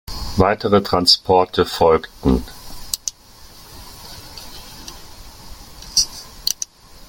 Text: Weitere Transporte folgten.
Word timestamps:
Weitere 0.35 0.81
Transporte 0.81 1.63
folgten. 1.63 2.43